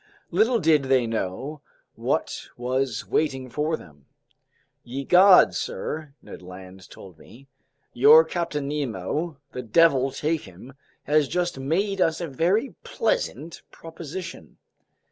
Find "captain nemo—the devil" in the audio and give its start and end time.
8.25-10.09